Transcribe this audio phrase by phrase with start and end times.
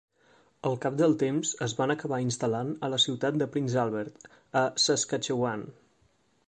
[0.69, 4.19] Al cap del temps es van acabar instal·lant a la ciutat de Prince Albert,
[4.63, 5.71] a Saskatchewan.